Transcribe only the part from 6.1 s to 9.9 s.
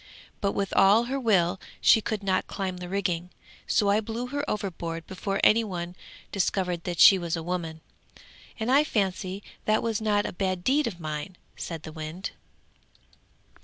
discovered that she was a woman, and I fancy that